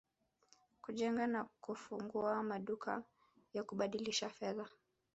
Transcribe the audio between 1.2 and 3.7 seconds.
na kufungua maduka ya